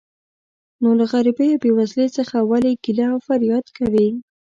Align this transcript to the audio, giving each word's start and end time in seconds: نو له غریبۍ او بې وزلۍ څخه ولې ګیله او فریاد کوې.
نو 0.81 0.89
له 0.99 1.05
غریبۍ 1.11 1.47
او 1.53 1.59
بې 1.61 1.71
وزلۍ 1.77 2.07
څخه 2.17 2.35
ولې 2.49 2.71
ګیله 2.83 3.05
او 3.13 3.17
فریاد 3.27 3.65
کوې. 3.77 4.07